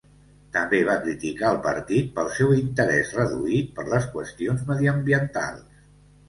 [0.53, 5.79] També va criticar el partit pel seu interès reduït per les qüestions mediambientals.